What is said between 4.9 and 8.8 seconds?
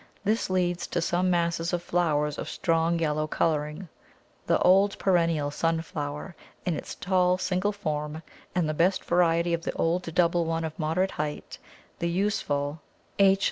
perennial Sunflower, in its tall single form, and the